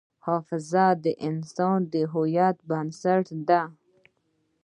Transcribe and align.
حافظه 0.25 0.85
د 1.03 1.05
انسان 1.27 1.79
د 1.93 1.95
هویت 2.13 2.57
بنسټ 2.69 3.25
ده. 3.49 3.63